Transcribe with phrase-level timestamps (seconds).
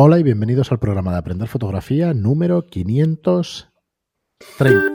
[0.00, 4.92] Hola y bienvenidos al programa de Aprender Fotografía número 530.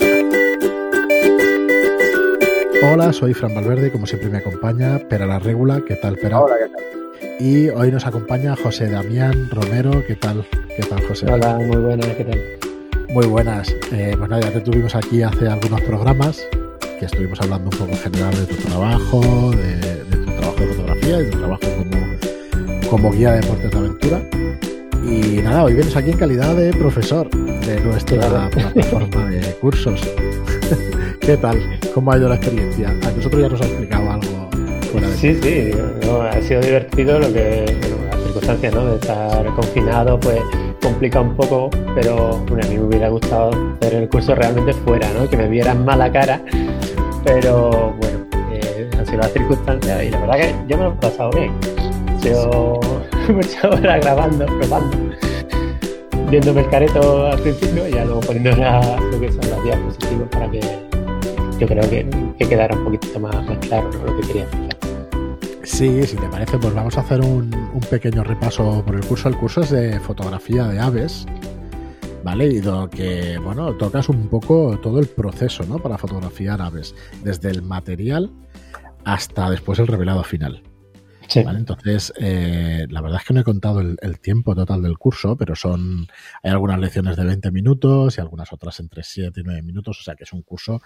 [2.90, 5.84] Hola, soy Fran Valverde, como siempre me acompaña Pera la Regula.
[5.86, 6.40] ¿Qué tal, Pera?
[6.40, 6.82] Hola, ¿qué tal?
[7.46, 9.92] Y hoy nos acompaña José Damián Romero.
[10.08, 10.46] ¿Qué tal?
[10.74, 11.30] ¿Qué tal, José?
[11.30, 12.40] Hola, muy buenas, ¿qué tal?
[13.10, 13.76] Muy buenas.
[13.92, 16.48] Eh, pues nada, ya te tuvimos aquí hace algunos programas
[16.98, 19.76] que estuvimos hablando un poco en general de tu trabajo, de,
[20.06, 21.98] de tu trabajo de fotografía y de tu trabajo como,
[22.90, 24.43] como guía de deportes de aventura.
[25.06, 30.02] Y nada, hoy vienes aquí en calidad de profesor de nuestra plataforma de cursos.
[31.20, 31.60] ¿Qué tal?
[31.94, 32.90] ¿Cómo ha ido la experiencia?
[32.90, 34.50] A nosotros ya nos ha explicado algo
[34.92, 35.72] fuera de Sí, sí,
[36.06, 38.86] no, ha sido divertido lo que, bueno, las circunstancias, ¿no?
[38.86, 40.40] De estar confinado, pues
[40.82, 45.10] complica un poco, pero bueno, a mí me hubiera gustado hacer el curso realmente fuera,
[45.14, 45.30] ¿no?
[45.30, 46.42] Que me vieran mala cara,
[47.24, 50.96] pero bueno, eh, han sido las circunstancias y la verdad que yo me lo he
[50.96, 51.52] pasado bien.
[53.34, 54.98] muchas horas grabando, probando,
[56.30, 60.30] viéndome el careto al principio y ya luego poniendo la- lo que son las diapositivas
[60.30, 60.60] para que
[61.60, 64.06] yo creo que, que quedara un poquito más, más claro ¿no?
[64.12, 64.78] lo que quería explicar.
[65.64, 69.30] Sí, si te parece, pues vamos a hacer un, un pequeño repaso por el curso.
[69.30, 71.26] El curso es de fotografía de aves,
[72.24, 72.48] ¿vale?
[72.48, 75.80] Y lo que, bueno, tocas un poco todo el proceso, ¿no?
[75.80, 78.30] Para fotografiar aves, desde el material
[79.06, 80.62] hasta después el revelado final.
[81.34, 81.44] Sí.
[81.44, 81.60] ¿vale?
[81.60, 85.36] Entonces, eh, la verdad es que no he contado el, el tiempo total del curso,
[85.36, 86.08] pero son
[86.44, 90.04] hay algunas lecciones de 20 minutos y algunas otras entre 7 y 9 minutos, o
[90.04, 90.82] sea que es un curso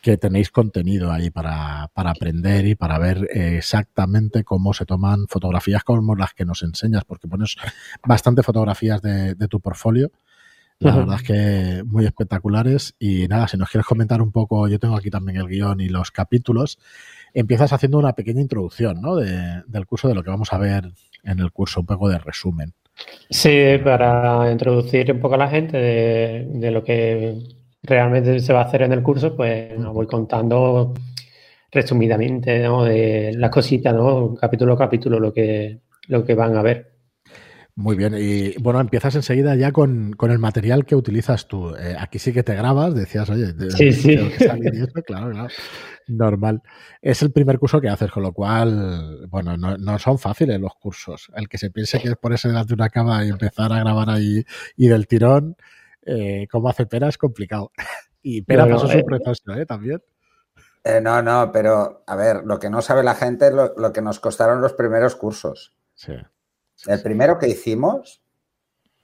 [0.00, 5.26] que tenéis contenido ahí para, para aprender y para ver eh, exactamente cómo se toman
[5.28, 7.56] fotografías como las que nos enseñas, porque pones
[8.06, 10.12] bastante fotografías de, de tu portfolio.
[10.80, 11.00] La Ujú.
[11.00, 12.94] verdad es que muy espectaculares.
[13.00, 15.88] Y nada, si nos quieres comentar un poco, yo tengo aquí también el guion y
[15.88, 16.78] los capítulos,
[17.34, 19.16] empiezas haciendo una pequeña introducción ¿no?
[19.16, 20.84] de- del curso, de lo que vamos a ver
[21.24, 22.72] en el curso, un poco de resumen.
[23.30, 27.38] Sí, para introducir un poco a la gente de, de lo que
[27.82, 30.94] realmente se va a hacer en el curso, pues os voy contando
[31.70, 32.84] resumidamente, ¿no?
[32.84, 34.34] De las cositas, ¿no?
[34.34, 36.97] Capítulo a capítulo, lo que, lo que van a ver.
[37.80, 41.76] Muy bien, y bueno, empiezas enseguida ya con, con el material que utilizas tú.
[41.76, 44.14] Eh, aquí sí que te grabas, decías, oye, Sí, sí.
[44.14, 45.48] esto, claro, claro,
[46.08, 46.60] normal.
[47.00, 50.74] Es el primer curso que haces, con lo cual, bueno, no, no son fáciles los
[50.74, 51.30] cursos.
[51.36, 54.10] El que se piense que es ponerse delante de una cama y empezar a grabar
[54.10, 54.42] ahí
[54.76, 55.56] y del tirón,
[56.02, 57.70] eh, como hace Pera, es complicado.
[58.20, 59.04] Y Pera No, no, pasó su eh.
[59.04, 59.64] proceso, ¿eh?
[59.64, 60.02] También.
[60.82, 63.92] Eh, no, no, pero a ver, lo que no sabe la gente es lo, lo
[63.92, 65.76] que nos costaron los primeros cursos.
[65.94, 66.14] Sí.
[66.86, 68.22] El primero que hicimos,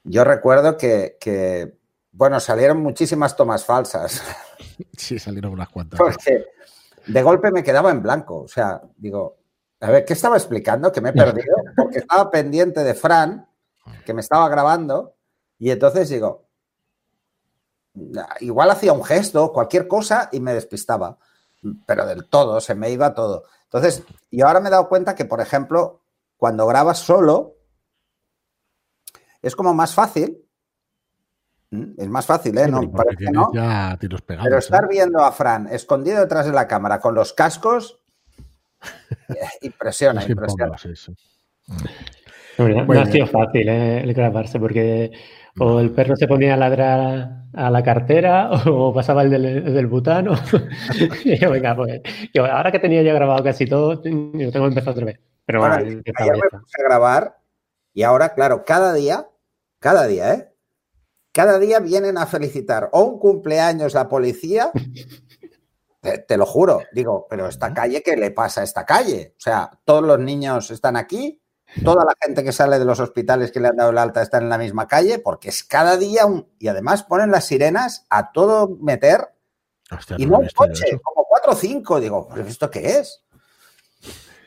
[0.05, 1.77] yo recuerdo que, que,
[2.13, 4.23] bueno, salieron muchísimas tomas falsas,
[4.97, 5.99] Sí, salieron unas cuantas.
[5.99, 6.47] porque
[7.07, 8.43] de golpe me quedaba en blanco.
[8.43, 9.39] O sea, digo,
[9.81, 10.93] a ver, ¿qué estaba explicando?
[10.93, 13.47] Que me he perdido, porque estaba pendiente de Fran,
[14.05, 15.17] que me estaba grabando,
[15.59, 16.47] y entonces digo,
[18.41, 21.19] igual hacía un gesto, cualquier cosa, y me despistaba.
[21.87, 23.45] Pero del todo, se me iba todo.
[23.65, 26.03] Entonces, y ahora me he dado cuenta que, por ejemplo,
[26.37, 27.55] cuando grabas solo,
[29.45, 30.39] es como más fácil.
[31.71, 31.93] ¿Mm?
[31.99, 32.65] Es más fácil, ¿eh?
[32.65, 33.51] Sí, No, parece que no.
[33.53, 34.45] ya tiros pegados.
[34.47, 34.59] Pero ¿eh?
[34.61, 38.01] estar viendo a Fran escondido detrás de la cámara con los cascos,
[39.63, 40.79] impresiona, Es impresiona.
[40.79, 41.15] sí, sí.
[42.59, 44.01] No, ha sido fácil ¿eh?
[44.03, 45.11] el grabarse, porque
[45.59, 49.75] o el perro se ponía a ladrar a la cartera o pasaba el del, el
[49.75, 50.35] del butano.
[51.25, 52.01] y yo, venga, pues,
[52.33, 55.21] yo, ahora que tenía ya grabado casi todo, yo tengo que empezar otra vez.
[55.47, 57.39] Pero Bueno, ayer me puse a grabar
[57.93, 59.27] y ahora, claro, cada día,
[59.85, 60.51] cada día, ¿eh?
[61.31, 64.73] Cada día vienen a felicitar o un cumpleaños la policía.
[66.01, 69.35] Te, te lo juro, digo, pero esta calle, ¿qué le pasa a esta calle?
[69.37, 71.43] O sea, todos los niños están aquí,
[71.85, 74.39] toda la gente que sale de los hospitales que le han dado el alta está
[74.39, 76.49] en la misma calle, porque es cada día un...
[76.59, 79.35] Y además ponen las sirenas a todo meter
[79.91, 82.01] Hostia, y no un coche, como cuatro o cinco.
[82.01, 83.23] Digo, ¿pero esto qué es?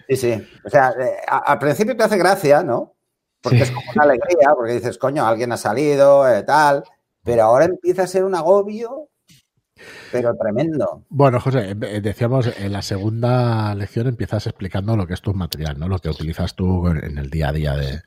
[0.10, 0.48] Sí, sí.
[0.66, 2.97] O sea, eh, al principio te hace gracia, ¿no?
[3.42, 3.64] Porque Sí.
[3.64, 6.84] es como una alegría, porque dices, coño, alguien ha salido, eh, tal.
[7.24, 9.10] Pero ahora empieza a ser un agobio,
[10.12, 11.04] pero tremendo.
[11.10, 15.78] Bueno, José, eh, decíamos, en la segunda lección empiezas explicando lo que es tu material,
[15.78, 15.88] ¿no?
[15.88, 18.02] Lo que utilizas tú en el día a día de,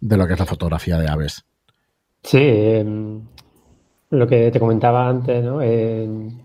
[0.00, 1.44] de lo que es la fotografía de aves.
[2.22, 3.22] Sí, em,
[4.10, 5.60] lo que te comentaba antes, ¿no?
[5.62, 6.38] Em,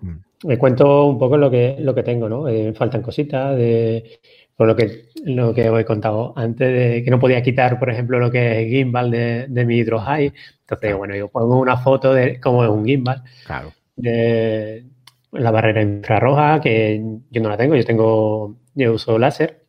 [0.45, 2.47] me cuento un poco lo que, lo que tengo, ¿no?
[2.47, 4.19] Eh, faltan cositas de
[4.55, 7.89] por lo que, lo que os he contado antes, de que no podía quitar, por
[7.89, 10.33] ejemplo, lo que es gimbal de, de mi Hydro High.
[10.61, 13.73] Entonces, bueno, yo pongo una foto de cómo es un gimbal, Claro.
[13.95, 14.85] de
[15.31, 17.01] la barrera infrarroja, que
[17.31, 19.63] yo no la tengo, yo tengo, yo uso láser.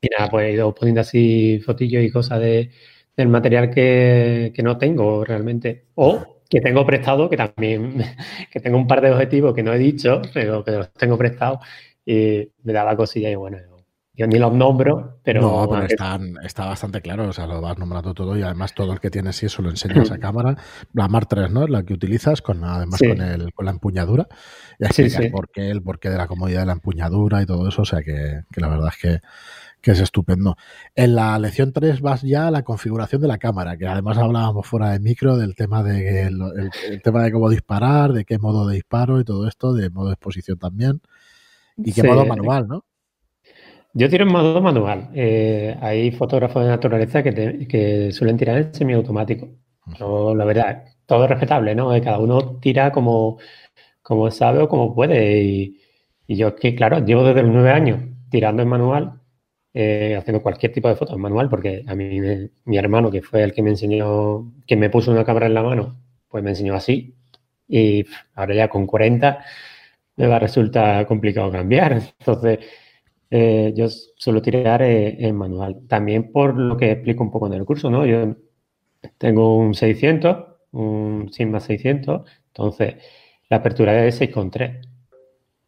[0.00, 2.70] Y nada, pues he ido poniendo así fotillos y cosas de,
[3.16, 5.86] el material que, que no tengo realmente.
[5.94, 8.02] O que tengo prestado, que también,
[8.50, 11.60] que tengo un par de objetivos que no he dicho, pero que los tengo prestados
[12.04, 13.58] y me da la cosilla y bueno,
[14.14, 15.40] yo ni los nombro, pero...
[15.40, 18.92] No, pero están, está bastante claro, o sea, lo vas nombrando todo y además todo
[18.92, 20.56] el que tienes sí eso lo enseñas a cámara.
[20.92, 21.66] La Mar 3, ¿no?
[21.66, 24.28] La que utilizas, con además con, el, con la empuñadura.
[24.78, 27.82] Y explicas por qué, el porqué de la comodidad de la empuñadura y todo eso,
[27.82, 29.20] o sea que, que la verdad es que
[29.82, 30.56] que es estupendo.
[30.94, 34.66] En la lección 3 vas ya a la configuración de la cámara, que además hablábamos
[34.66, 38.76] fuera de micro del tema de el, tema de cómo disparar, de qué modo de
[38.76, 41.02] disparo y todo esto, de modo de exposición también,
[41.76, 42.84] y qué modo manual, ¿no?
[43.94, 45.10] Yo tiro en modo manual.
[45.14, 49.48] Eh, hay fotógrafos de naturaleza que, suelen tirar en semiautomático.
[49.98, 51.90] Yo, la verdad, todo es respetable, ¿no?
[52.02, 53.38] Cada uno tira como,
[54.02, 55.42] como sabe o como puede.
[55.42, 55.80] Y,
[56.26, 58.00] y yo que, claro, llevo desde los nueve años
[58.30, 59.22] tirando en manual
[59.74, 62.20] eh, haciendo cualquier tipo de fotos manual, porque a mí
[62.64, 65.62] mi hermano, que fue el que me enseñó, que me puso una cámara en la
[65.62, 65.98] mano,
[66.28, 67.14] pues me enseñó así.
[67.68, 68.04] Y
[68.34, 69.44] ahora ya con 40
[70.16, 71.92] me va a resultar complicado cambiar.
[72.20, 72.58] Entonces,
[73.34, 75.86] eh, yo suelo tirar eh, en manual.
[75.88, 78.04] También por lo que explico un poco en el curso, ¿no?
[78.04, 78.36] Yo
[79.16, 80.36] tengo un 600,
[80.72, 82.96] un Sigma 600, entonces
[83.48, 84.86] la apertura es de 6,3.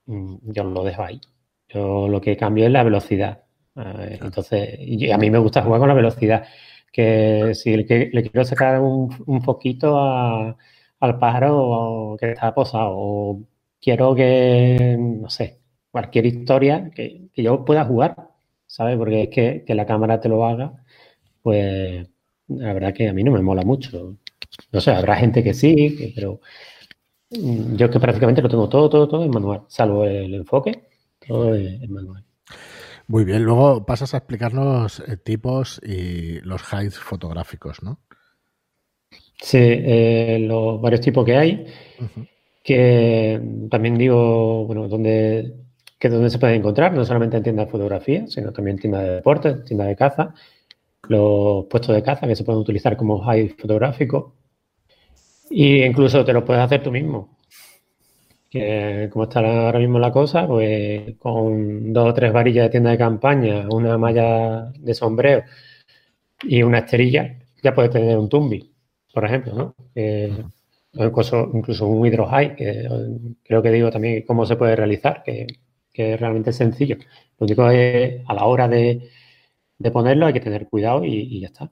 [0.07, 1.21] Mm, yo lo dejo ahí.
[1.69, 3.45] Yo lo que cambio es la velocidad.
[3.77, 4.79] Entonces,
[5.13, 6.47] a mí me gusta jugar con la velocidad.
[6.93, 13.43] Que si le, quiero sacar un, un foquito al pájaro que está posado, o
[13.81, 15.64] quiero que, no sé,
[15.95, 18.17] cualquier historia que, yo pueda jugar,
[18.67, 18.99] ¿sabes?
[18.99, 20.73] Porque es que, que la cámara te lo haga,
[21.41, 22.05] pues
[22.49, 24.17] la verdad que a mí no me mola mucho.
[24.73, 26.41] No sé, habrá gente que sí, pero
[27.31, 30.83] yo que prácticamente lo tengo todo, todo, todo en manual, salvo el enfoque,
[31.29, 32.25] todo en manual.
[33.07, 38.01] Muy bien, luego pasas a explicarnos eh, tipos y los highs fotográficos, ¿no?
[39.41, 41.67] Sí, eh, los varios tipos que hay,
[42.65, 45.64] que también digo, bueno, donde,
[46.05, 49.05] que donde se pueden encontrar, no solamente en tiendas de fotografía, sino también en tiendas
[49.05, 50.35] de deporte, tiendas de caza,
[51.09, 54.35] los puestos de caza que se pueden utilizar como high fotográfico,
[55.51, 57.39] e incluso te lo puedes hacer tú mismo.
[58.51, 62.91] Que como está ahora mismo la cosa, pues con dos o tres varillas de tienda
[62.91, 65.43] de campaña, una malla de sombrero
[66.43, 68.75] y una esterilla, ya puedes tener un tumbi,
[69.11, 69.75] por ejemplo, ¿no?
[70.93, 72.89] incluso, incluso, un hydro high, que
[73.43, 75.47] creo que digo también cómo se puede realizar, que,
[75.95, 76.97] que es realmente sencillo.
[77.39, 79.09] Lo único es a la hora de,
[79.91, 81.71] ponerlo hay que tener cuidado y, ya está.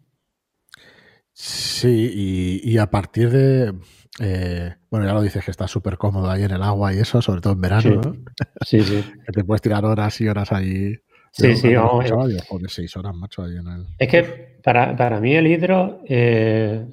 [1.35, 3.75] Sí, y a partir de
[4.21, 7.23] eh, bueno, ya lo dices que está súper cómodo ahí en el agua y eso,
[7.23, 8.13] sobre todo en verano, ¿no?
[8.61, 9.03] Sí, sí.
[9.27, 10.95] que te puedes tirar horas y horas ahí.
[11.31, 12.11] Sí, sí, vamos.
[12.11, 13.87] Joder, seis horas, macho, ahí en el...
[13.99, 16.85] Es que para, para mí el hidro, eh,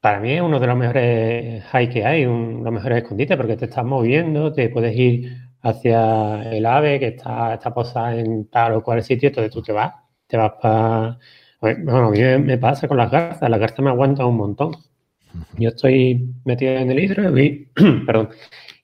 [0.00, 3.56] para mí es uno de los mejores high que hay, un, los mejores escondites, porque
[3.56, 8.74] te estás moviendo, te puedes ir hacia el ave que está, está posada en tal
[8.74, 9.94] o cual sitio, entonces tú te vas,
[10.26, 11.18] te vas para...
[11.60, 14.72] Bueno, a mí me pasa con las garzas, las garzas me aguantan un montón.
[15.56, 17.70] Yo estoy metido en el hidro y,
[18.06, 18.28] perdón,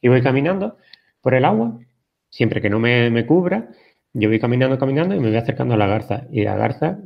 [0.01, 0.79] y voy caminando
[1.21, 1.79] por el agua,
[2.31, 3.69] siempre que no me, cubra,
[4.15, 6.27] yo voy caminando, caminando y me voy acercando a la garza.
[6.33, 6.99] Y la garza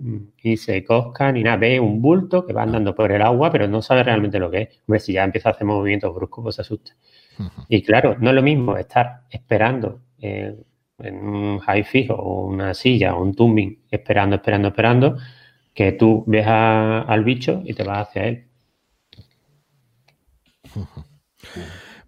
[0.44, 3.66] ni se cosca ni nada, ve un bulto que va andando por el agua, pero
[3.66, 4.68] no sabe realmente lo que es.
[4.86, 6.92] Hombre, si ya empieza a hacer movimientos bruscos, pues se asusta.
[7.68, 10.64] Y claro, no es lo mismo estar esperando en
[10.98, 15.16] un high fijo o una silla o un tumbing, esperando, esperando, esperando,
[15.74, 18.44] que tú ves al bicho y te vas hacia él.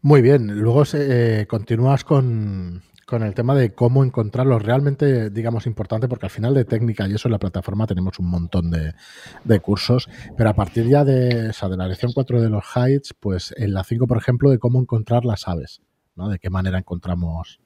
[0.02, 2.82] Muy bien, luego eh, continúas con,
[3.14, 7.28] el tema de cómo encontrarlos realmente, digamos, importante, porque al final de técnica y eso
[7.28, 11.86] en la plataforma tenemos un montón de, cursos, pero a partir ya de, de la
[11.86, 15.46] lección 4 de los heights, pues en la 5, por ejemplo, de cómo encontrar las
[15.46, 15.82] aves,
[16.16, 16.28] ¿no?
[16.28, 17.60] De qué manera encontramos.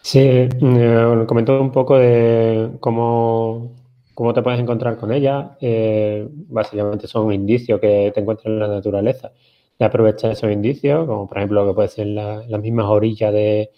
[0.00, 3.74] Sí, eh, comentó un poco de cómo,
[4.14, 5.50] cómo te puedes encontrar con ellas.
[5.60, 9.32] Eh, básicamente son un indicio que te encuentras en la naturaleza
[9.76, 13.70] de aprovechar esos indicios, como por ejemplo lo que puede ser las mismas orillas de,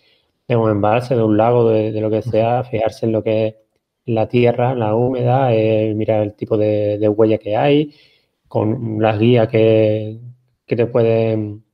[0.57, 3.55] un embalse, de un lago, de, lo que sea, fijarse en lo que es
[4.07, 7.95] la tierra, la húmeda, eh, mirar el tipo de, huella que hay,
[8.49, 10.19] con las guías que,
[10.67, 11.65] te pueden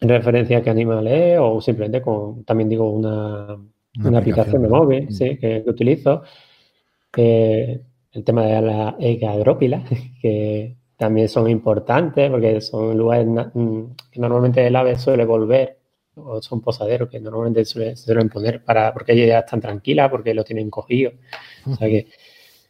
[0.00, 3.58] referenciar qué animal es, o simplemente con, también digo, una,
[4.18, 6.22] aplicación, de móvil que, utilizo.
[7.16, 7.80] Eh,
[8.12, 9.84] el tema de la egadrópila,
[10.22, 15.79] que también son importantes porque son lugares mm, que normalmente el ave suele volver
[16.14, 20.34] o son posaderos que normalmente se suelen poner para porque ellas ya están tranquilas porque
[20.34, 21.12] lo tienen cogido.
[21.66, 22.08] O sea que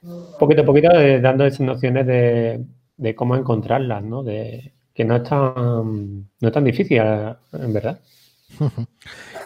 [0.38, 2.64] poquito a poquito eh, dando esas nociones de,
[2.96, 4.22] de, cómo encontrarlas, ¿no?
[4.22, 8.00] De que no es tan, no es tan difícil, en verdad.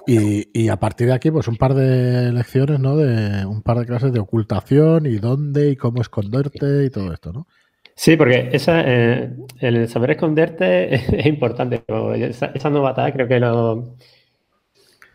[0.06, 2.94] Y, y, a partir de aquí, pues un par de lecciones, ¿no?
[2.94, 7.32] De un par de clases de ocultación y dónde y cómo esconderte y todo esto,
[7.32, 7.46] ¿no?
[7.96, 11.82] Sí, porque esa, eh, el saber esconderte es, importante.
[12.16, 13.96] Esa, esa novatada creo que lo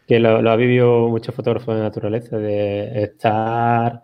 [0.07, 4.03] que lo, lo ha vivido muchos fotógrafos de naturaleza, de estar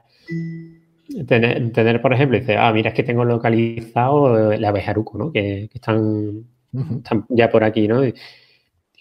[1.28, 5.32] Tener, tener, por ejemplo, dice, ah, mira, es que tengo localizado la abejaruco, ¿no?
[5.32, 8.04] Que, que están, están, ya por aquí, ¿no?
[8.04, 8.14] Y,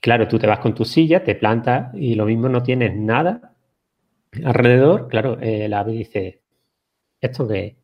[0.03, 3.55] claro, tú te vas con tu silla, te plantas y lo mismo no tienes nada
[4.45, 5.09] alrededor.
[5.09, 6.43] Claro, eh, la ave dice,
[7.21, 7.77] ¿esto qué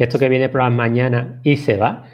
[0.00, 2.04] Esto que viene por las mañanas y se va.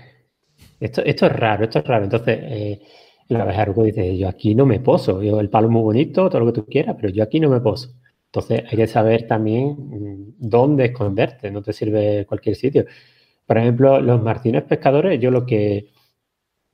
[0.81, 2.05] Esto, esto es raro, esto es raro.
[2.05, 2.81] Entonces, eh,
[3.29, 5.23] la abejaruco dice, yo aquí no me poso.
[5.23, 7.49] Yo, el palo es muy bonito, todo lo que tú quieras, pero yo aquí no
[7.49, 7.95] me poso.
[8.27, 12.87] Entonces hay que saber también mm, dónde esconderte, no te sirve cualquier sitio.
[13.47, 15.91] Por ejemplo, los martines pescadores, yo lo que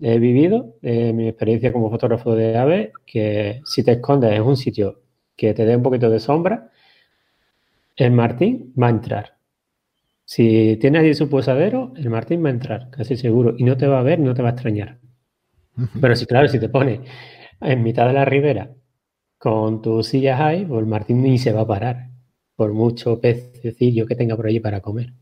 [0.01, 4.57] he vivido, en mi experiencia como fotógrafo de aves, que si te escondes en un
[4.57, 5.03] sitio
[5.37, 6.71] que te dé un poquito de sombra,
[7.97, 9.42] el martín va a entrar.
[10.35, 13.87] Si tiene allí su posadero, el martín va a entrar, casi seguro, y no te
[13.87, 14.99] va a ver, no te va a extrañar.
[16.01, 17.03] Pero si, claro, si te pone
[17.61, 18.71] en mitad de la ribera
[19.37, 22.09] con tus sillas ahí, pues el martín ni se va a parar,
[22.57, 25.13] por mucho pececillo que tenga por allí para comer.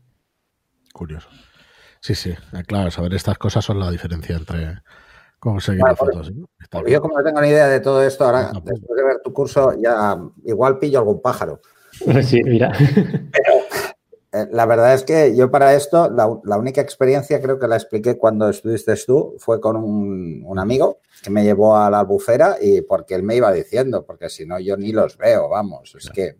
[0.93, 1.27] Curioso.
[1.99, 4.77] Sí, sí, eh, claro, saber estas cosas son la diferencia entre
[5.39, 6.31] conseguir Bueno, las por- fotos.
[6.69, 6.93] Porque bien.
[6.99, 8.79] yo como no tengo ni idea de todo esto, ahora No, pues.
[8.79, 11.59] después de ver tu curso ya igual pillo algún pájaro.
[12.23, 12.71] Sí, mira.
[14.33, 17.75] Eh, La verdad es que yo para esto, la, la única experiencia creo que la
[17.75, 22.55] expliqué cuando estuviste tú, fue con un, un amigo que me llevó a la albufera
[22.61, 26.09] y porque él me iba diciendo, porque si no yo ni los veo, vamos, es
[26.09, 26.35] que...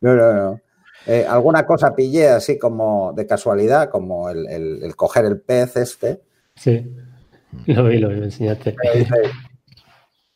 [0.00, 0.60] No, no, no.
[1.06, 5.76] Eh, alguna cosa pillé así como de casualidad, como el, el- el coger el pez
[5.76, 6.22] este,
[6.56, 6.94] Sí.
[7.66, 8.74] Lo vi, lo vi, me enseñaste.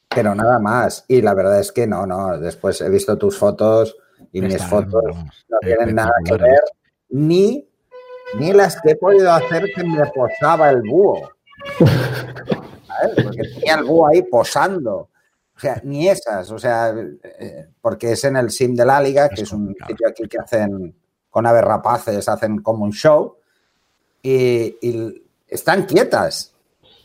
[0.08, 1.04] pero nada más.
[1.08, 2.38] Y la verdad es que no, no.
[2.38, 3.96] Después he visto tus fotos
[4.32, 5.04] y mis fotos
[5.48, 6.60] no tienen nada que ver
[7.10, 7.68] ni,
[8.38, 11.30] ni las que he podido hacer que me posaba el búho.
[11.78, 13.24] ¿Sabes?
[13.24, 15.08] Porque tenía el búho ahí posando.
[15.58, 16.50] O sea, ni esas.
[16.50, 19.74] O sea, eh, porque es en el Sim de la Liga, que Es es un
[19.86, 20.94] sitio aquí que hacen
[21.30, 23.36] con aves rapaces, hacen como un show.
[24.22, 26.54] Y, y están quietas.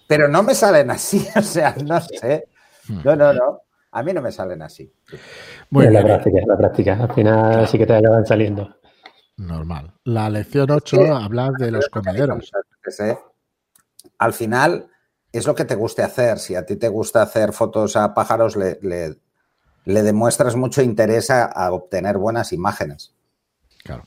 [0.07, 1.27] Pero no me salen así.
[1.36, 2.48] O sea, no sé.
[3.03, 3.62] No, no, no.
[3.91, 4.91] A mí no me salen así.
[5.69, 6.98] Muy Es la práctica, es la práctica.
[7.01, 8.75] Al final sí que te acaban saliendo.
[9.38, 9.94] Normal.
[10.04, 11.04] La lección 8 Sí.
[11.10, 12.52] habla de los comederos.
[12.88, 13.18] Sé,
[14.20, 14.88] Al final
[15.32, 16.38] es lo que te guste hacer.
[16.40, 19.18] Si a ti te gusta hacer fotos a pájaros, le, le-
[19.86, 23.13] le demuestras mucho interés a, a obtener buenas imágenes.
[23.84, 24.04] Claro.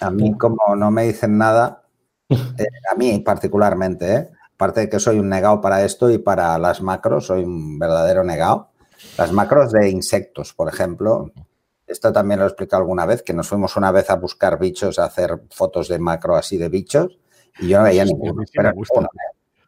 [0.00, 1.82] A mí, como no me dicen nada,
[2.28, 4.30] eh, a mí particularmente, ¿eh?
[4.54, 8.24] aparte de que soy un negado para esto y para las macros, soy un verdadero
[8.24, 8.70] negado.
[9.18, 11.30] Las macros de insectos, por ejemplo,
[11.86, 14.98] esto también lo he explicado alguna vez, que nos fuimos una vez a buscar bichos,
[14.98, 17.18] a hacer fotos de macro así de bichos,
[17.58, 18.42] y yo no veía ninguno.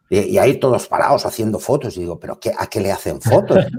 [0.08, 3.20] y, y ahí todos parados haciendo fotos, y digo, ¿pero qué, a qué le hacen
[3.20, 3.64] fotos?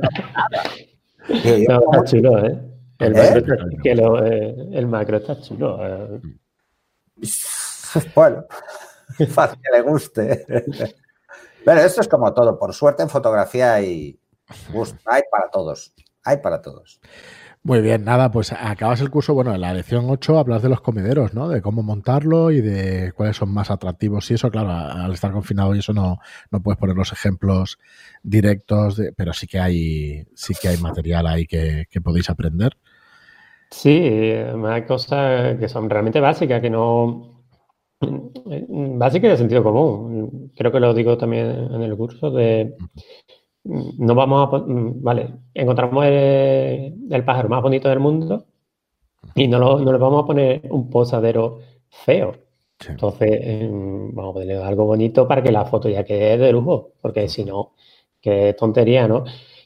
[1.29, 2.03] Y yo, No, ¿cómo?
[2.03, 2.57] está chulo, ¿eh?
[2.99, 3.19] El, ¿Eh?
[3.21, 5.77] macro, está, que lo, eh, el macro está chulo.
[5.85, 6.21] eh.
[8.15, 8.45] Bueno,
[9.29, 10.45] fácil que le guste.
[11.65, 12.57] Pero esto es como todo.
[12.57, 14.19] Por suerte en fotografía hay,
[14.71, 15.93] gusto, hay para todos.
[16.23, 16.99] Hay para todos.
[17.67, 20.79] Muy bien, nada, pues acabas el curso, bueno, en la lección 8 hablas de los
[20.79, 21.49] comederos, ¿no?
[21.49, 25.75] De cómo montarlo y de cuáles son más atractivos y eso, claro, al estar confinado
[25.75, 26.17] y eso no,
[26.49, 27.77] no puedes poner los ejemplos
[28.23, 32.77] directos, de- pero sí que hay, sí que hay material ahí que, que podéis aprender.
[33.69, 37.43] Sí, eh, hay cosas que son realmente básicas, que no.
[37.99, 40.53] Básicas de sentido común.
[40.55, 42.75] Creo que lo digo también en el curso de.
[43.67, 44.49] No vamos a.
[44.51, 48.45] pon- Vale, encontramos el, el pájaro más bonito del mundo
[49.35, 51.59] y no, lo- no le vamos a poner un posadero
[51.89, 52.33] feo.
[52.79, 52.89] Sí.
[52.91, 56.93] Entonces, eh, vamos a ponerle algo bonito para que la foto ya quede de lujo,
[57.01, 57.73] porque si no,
[58.21, 59.25] qué tontería, ¿no?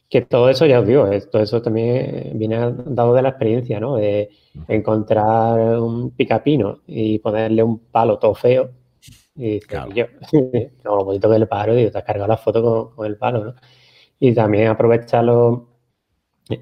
[0.10, 3.79] Que todo eso, ya os digo, eh, todo eso también viene dado de la experiencia,
[3.79, 3.96] ¿no?
[3.98, 4.29] De
[4.67, 8.72] encontrar un picapino y ponerle un palo todo feo.
[9.36, 9.91] Y Claro.
[9.93, 10.05] yo,
[10.84, 13.05] no, lo bonito que es el pájaro, digo, te has cargado la foto con, con
[13.08, 13.55] el palo, ¿no?
[14.22, 15.60] Y también aprovechar los-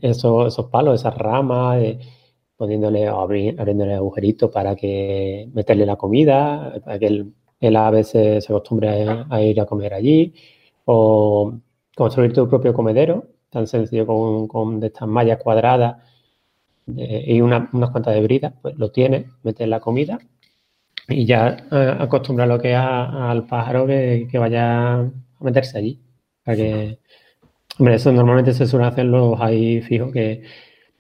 [0.02, 2.00] esos, esos palos, esas ramas, eh,
[2.58, 8.42] poniéndole, abri- abriéndole agujeritos para que meterle la comida, para que el, el ave se,
[8.42, 10.34] se acostumbre a, ir a comer allí,
[10.86, 11.54] o
[11.96, 15.98] construir tu propio comedero, tan sencillo con, con estas mallas cuadradas
[16.88, 20.20] y una, unas cuantas de brida, pues lo tienes, metes la comida
[21.10, 25.12] y ya eh, acostumbra lo que al pájaro que, vaya a
[25.42, 26.02] meterse allí.
[26.44, 27.00] Para que,
[27.80, 30.44] hombre, eso normalmente se suele hacer los ahí fijos, que,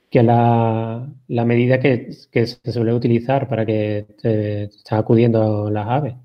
[0.10, 6.16] que la, la medida que, se suele utilizar para que te, estén acudiendo las aves.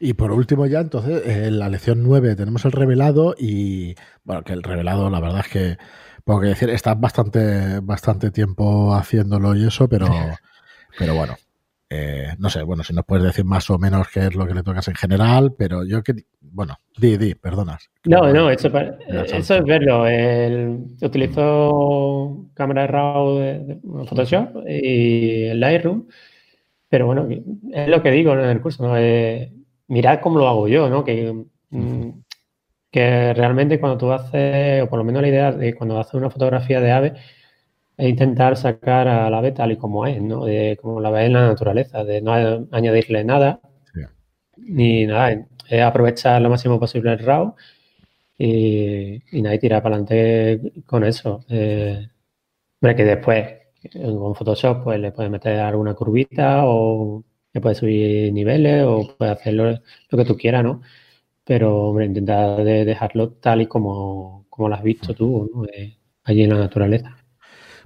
[0.00, 3.94] Y por último ya, entonces, en la lección 9 tenemos el revelado y,
[4.24, 5.78] bueno, que el revelado la verdad es que,
[6.24, 10.06] puedo decir, estás bastante, bastante tiempo haciéndolo y eso, pero,
[10.98, 11.36] pero bueno,
[11.94, 14.54] eh, no sé, bueno, si nos puedes decir más o menos qué es lo que
[14.54, 17.90] le tocas en general, pero yo que, bueno, di, di, perdonas.
[18.06, 20.06] No, no, eso, eso es verlo.
[20.06, 26.06] El, utilizo cámara RAW de, Photoshop y el Lightroom,
[26.88, 27.28] pero bueno,
[27.74, 28.96] es lo que digo en el curso, ¿no?
[28.96, 29.52] Eh,
[29.88, 31.04] mirad cómo lo hago yo, ¿no?
[31.04, 32.08] Que, mm,
[32.90, 36.30] que realmente cuando tú haces, o por lo menos la idea de cuando haces una
[36.30, 37.14] fotografía de ave,
[37.96, 40.44] e intentar sacar a la ave tal y como es, ¿no?
[40.44, 42.32] De como la ves en la naturaleza, de no
[42.72, 43.60] añadirle nada,
[44.56, 47.54] ni nada, es aprovechar lo máximo posible el RAW
[48.38, 51.44] y, y nada, y tirar para adelante con eso.
[51.48, 52.08] Eh,
[52.80, 58.84] que después con Photoshop pues le puedes meter alguna curvita o le puedes subir niveles
[58.86, 59.80] o puedes hacer lo,
[60.10, 60.82] que tú quieras, ¿no?
[61.44, 65.66] Pero, hombre, intentar dejarlo tal y como, como lo has visto tú, ¿no?
[65.66, 67.21] Eh, allí en la naturaleza.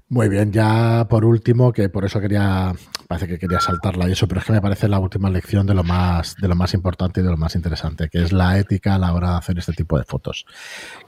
[0.08, 2.72] Muy bien, ya por último, que por eso quería,
[3.08, 5.74] parece que quería saltarla y eso, pero es que me parece la última lección de
[5.74, 8.94] lo más, de lo más importante y de lo más interesante, que es la ética
[8.94, 10.46] a la hora de hacer este tipo de fotos.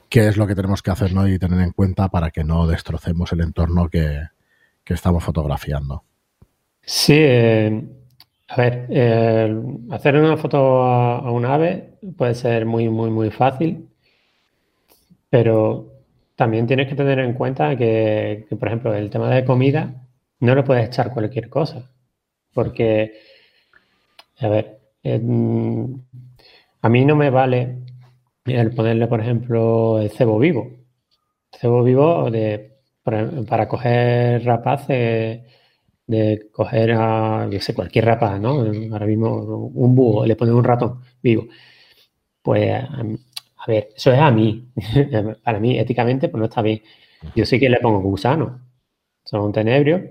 [0.08, 1.28] ¿Qué es lo que tenemos que hacer ¿no?
[1.28, 4.20] y tener en cuenta para que no destrocemos el entorno que,
[4.86, 6.02] estamos fotografiando?
[6.80, 7.84] Sí, eh,
[8.48, 8.86] a ver,
[9.90, 13.86] hacer una foto a un ave puede ser muy, muy, muy fácil,
[15.28, 15.97] pero
[16.38, 20.07] también tienes que tener en cuenta que, por ejemplo, el tema de comida
[20.38, 21.90] no le puedes echar cualquier cosa.
[22.54, 23.14] Porque,
[24.38, 24.78] a ver,
[26.83, 27.78] a mí no me vale
[28.45, 30.70] el ponerle, por ejemplo, el cebo vivo.
[31.51, 35.42] cebo vivo de, para, coger rapaces,
[36.07, 38.61] de coger a, yo sé, cualquier rapaz, ¿no?
[38.92, 41.48] Ahora mismo un búho, le pones un ratón vivo.
[42.42, 42.81] Pues
[43.68, 44.70] ver, eso es a mí.
[45.44, 46.83] Para mí, éticamente, pues no está bien.
[47.35, 48.61] Yo sí que le pongo gusano.
[49.24, 50.02] Son tenebrios,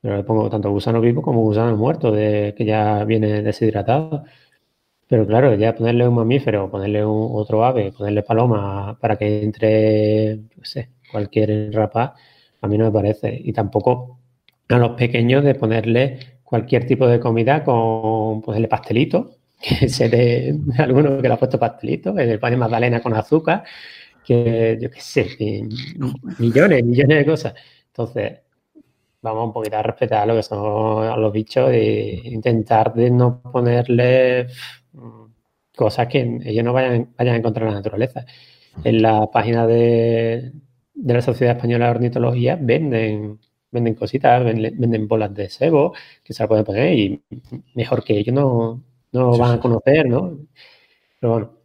[0.00, 4.24] pero le pongo tanto gusano vivo como gusano muerto, de, que ya viene deshidratado.
[5.08, 10.36] Pero claro, ya ponerle un mamífero, ponerle un, otro ave, ponerle paloma para que entre,
[10.36, 12.12] no sé, cualquier rapaz,
[12.60, 13.40] a mí no me parece.
[13.42, 14.20] Y tampoco
[14.68, 20.58] a los pequeños de ponerle cualquier tipo de comida con ponerle pastelito que se de
[20.78, 23.64] alguno que le ha puesto pastelito, el pan de magdalena con azúcar,
[24.24, 25.26] que yo qué sé,
[26.38, 27.54] millones, millones de cosas.
[27.88, 28.40] Entonces,
[29.22, 34.48] vamos un poquito a respetar lo que son los bichos e intentar de no ponerle
[35.76, 38.26] cosas que ellos no vayan, vayan a encontrar en la naturaleza.
[38.84, 40.52] En la página de,
[40.94, 43.40] de la Sociedad Española de Ornitología venden
[43.70, 45.92] venden cositas, venden, venden bolas de sebo
[46.24, 47.22] que se la pueden poner y
[47.74, 50.38] mejor que ellos no, no van a conocer, ¿no?
[51.20, 51.58] Pero bueno.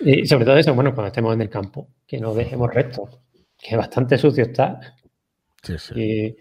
[0.00, 3.18] Y sobre todo eso, bueno, cuando estemos en el campo, que no dejemos restos,
[3.58, 4.80] que bastante sucio está.
[5.62, 5.94] Sí, sí.
[5.96, 6.36] Y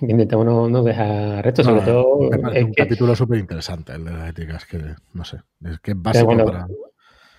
[0.00, 2.30] intentemos no, no dejar restos, sobre todo.
[2.52, 4.78] es un capítulo súper interesante el de las éticas, que
[5.12, 6.66] no sé, es que es básico cuando, para.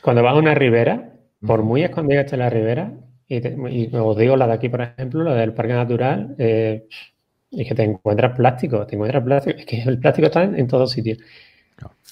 [0.01, 1.13] Cuando vas a una ribera,
[1.45, 2.93] por muy escondida esté la ribera,
[3.27, 6.87] y, os digo la de aquí, por ejemplo, la del Parque Natural, eh,
[7.51, 10.91] es que te encuentras plástico, te encuentras plástico, es que el plástico está en todos
[10.91, 11.19] sitios.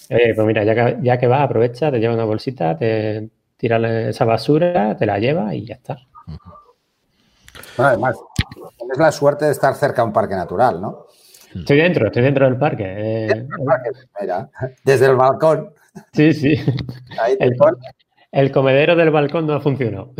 [0.09, 4.09] Eh, pues mira, ya que, ya que vas, aprovecha, te lleva una bolsita, te tira
[4.09, 5.97] esa basura, te la lleva y ya está.
[7.75, 8.17] Bueno, además,
[8.77, 11.07] tienes la suerte de estar cerca de un parque natural, ¿no?
[11.53, 12.83] Estoy dentro, estoy dentro del parque.
[12.85, 13.47] Eh.
[14.21, 14.49] mira,
[14.83, 15.73] desde el balcón.
[16.13, 16.55] Sí, sí.
[18.31, 20.13] el, comedero del balcón no ha funcionado.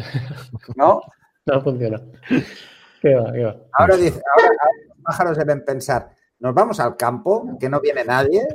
[0.76, 1.02] ¿No?
[1.46, 2.12] No ha funcionado.
[3.02, 3.56] ¿Qué va, qué va?
[3.72, 4.54] Ahora, dice, ahora
[4.90, 8.46] los pájaros deben pensar, nos vamos al campo, que no viene nadie,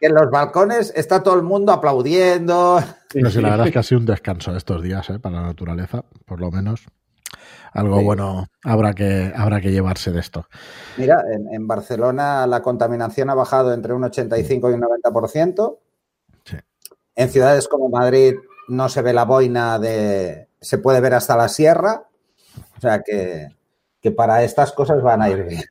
[0.00, 2.80] en los balcones está todo el mundo aplaudiendo.
[3.14, 5.18] No la verdad es que ha sido un descanso estos días ¿eh?
[5.18, 6.86] para la naturaleza, por lo menos.
[7.72, 10.46] Algo bueno habrá que, habrá que llevarse de esto.
[10.96, 15.78] Mira, en, Barcelona la contaminación ha bajado entre un 85 y un 90%.
[16.44, 16.56] Sí.
[17.14, 18.36] En ciudades como Madrid
[18.68, 20.48] no se ve la boina de...
[20.60, 22.04] se puede ver hasta la sierra.
[22.76, 23.48] O sea que,
[24.00, 25.64] que para estas cosas van a ir bien.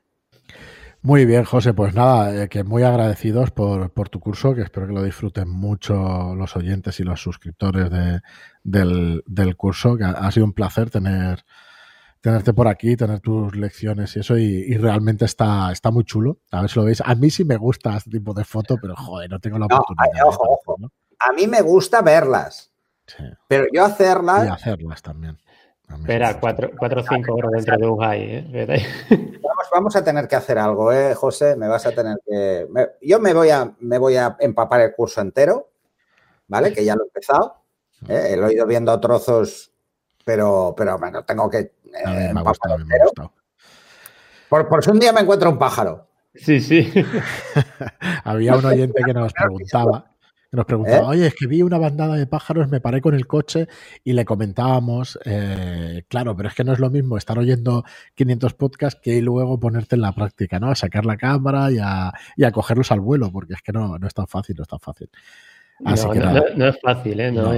[1.08, 4.94] Muy bien, José, pues nada, eh, que muy agradecidos por, tu curso, que espero que
[4.94, 7.90] lo disfruten mucho los oyentes y los suscriptores
[8.62, 11.46] del, curso, que ha, sido un placer tener
[12.20, 16.40] tenerte por aquí, tener tus lecciones y eso, y, realmente está, está muy chulo.
[16.52, 17.00] A ver si lo veis.
[17.00, 20.26] A mí sí me gusta este tipo de foto, pero joder, no tengo la oportunidad.
[20.26, 20.92] ojo, ojo.
[21.20, 22.70] A mí me gusta verlas.
[23.48, 24.46] Pero yo hacerlas.
[24.46, 25.38] Y hacerlas también.
[25.90, 28.86] Espera, cuatro, o cinco horas dentro de un high, ¿eh?
[29.74, 31.56] Vamos, a tener que hacer algo, ¿eh, José?
[31.56, 32.68] Me vas a tener que.
[33.02, 35.70] yo me voy a, me voy a empapar el curso entero,
[36.48, 36.74] ¿vale?
[36.74, 37.64] Que ya lo he empezado.
[38.08, 38.36] ¿eh?
[38.38, 39.72] Lo he ido viendo trozos,
[40.26, 41.60] pero, pero bueno, tengo que.
[41.60, 43.34] Eh, me ha gustado, me ha gustado.
[44.50, 46.08] Por, por si un día me encuentro un pájaro.
[46.34, 46.92] Sí, sí.
[48.24, 50.17] Había un oyente que nos preguntaba
[50.52, 51.18] nos preguntaba, ¿Eh?
[51.18, 53.68] oye, es que vi una bandada de pájaros, me paré con el coche
[54.04, 57.84] y le comentábamos, eh, claro, pero es que no es lo mismo estar oyendo
[58.16, 60.70] 500 podcasts que luego ponerte en la práctica, ¿no?
[60.70, 63.98] A sacar la cámara y a, y a cogerlos al vuelo, porque es que no,
[63.98, 65.10] no es tan fácil, no es tan fácil.
[65.86, 66.20] Así no, que
[66.56, 67.32] no, es fácil, ¿eh?
[67.32, 67.54] No,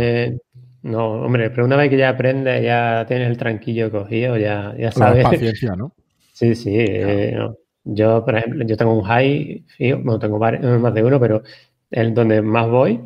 [0.81, 4.91] no, hombre, pero una vez que ya aprendes, ya tienes el tranquillo cogido, ya, ya
[4.91, 5.23] sabes.
[5.23, 5.93] La paciencia, ¿no?
[6.33, 6.73] Sí, sí.
[6.73, 7.37] Eh,
[7.83, 9.65] yo, por ejemplo, yo tengo un high,
[10.05, 11.43] no tengo más de uno, pero
[11.91, 13.01] el donde más voy,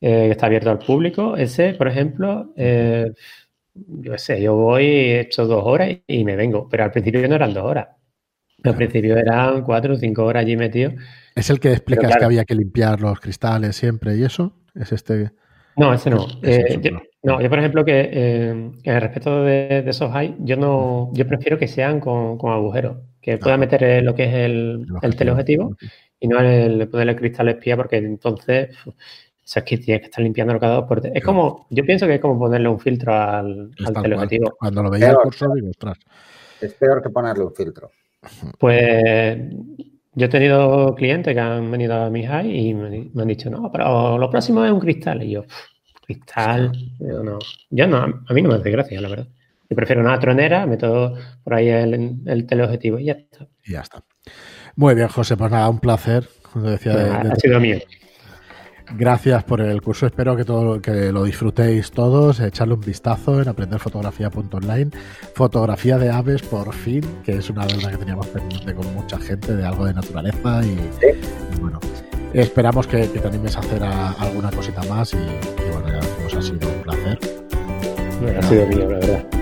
[0.00, 3.12] eh, que está abierto al público, ese, por ejemplo, eh,
[3.74, 7.34] yo sé, yo voy, he hecho dos horas y me vengo, pero al principio no
[7.34, 7.88] eran dos horas.
[8.62, 10.92] Al principio eran cuatro o cinco horas allí metido.
[11.34, 14.54] ¿Es el que explicas que había que limpiar los cristales siempre y eso?
[14.74, 15.30] ¿Es este?
[15.76, 16.26] No, ese no.
[16.42, 16.90] Eh, yo,
[17.22, 21.68] no, yo por ejemplo que eh, respecto de, esos hay, yo no, yo prefiero que
[21.68, 25.76] sean con, agujeros, que pueda meter lo que es el, el teleobjetivo
[26.20, 28.76] y no el ponerle cristal espía porque entonces
[29.56, 32.20] o que tienes que estar limpiándolo cada dos por Es como, yo pienso que es
[32.20, 34.56] como ponerle un filtro al, al teleobjetivo.
[34.58, 35.98] Cuando lo veía el curso digo, ostras.
[36.60, 37.90] Es peor que ponerle un filtro.
[38.58, 39.38] Pues
[40.12, 43.70] yo he tenido clientes que han venido a mi high y me, han dicho, no,
[43.72, 45.22] pero lo próximo es un cristal.
[45.22, 45.44] Y yo,
[46.04, 47.38] cristal, yo no,
[47.70, 49.28] yo no, a mí no me hace gracia, la verdad.
[49.68, 53.48] Yo prefiero una tronera, meto por ahí el, el teleobjetivo y ya está.
[53.64, 54.04] Y ya está.
[54.76, 56.28] Muy bien, José, pues nada, un placer.
[56.54, 57.78] decía, ha sido mío.
[58.96, 63.48] Gracias por el curso, espero que todo que lo disfrutéis todos, echarle un vistazo en
[63.48, 64.90] aprenderfotografía.online.
[65.34, 69.54] Fotografía de aves, por fin, que es una deuda que teníamos pendiente con mucha gente
[69.54, 70.76] de algo de naturaleza y,
[71.60, 71.78] bueno,
[72.34, 75.18] esperamos que, te animes a hacer alguna cosita más y,
[75.70, 77.18] bueno, ya nos ha sido un placer.
[78.38, 79.39] ha sido mío, la verdad.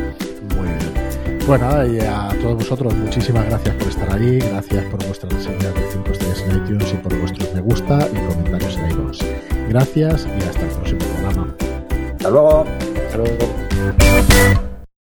[1.48, 5.90] Bueno, y a todos vosotros, muchísimas gracias por estar allí, gracias por vuestras reseñas de
[5.92, 9.18] 5 estrellas en iTunes y por vuestros me gusta y comentarios en iTunes.
[9.70, 11.54] Gracias y hasta el próximo programa.
[12.18, 12.66] Hasta luego.
[13.06, 14.67] Hasta luego.